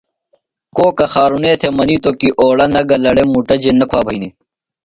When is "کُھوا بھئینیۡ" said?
3.89-4.33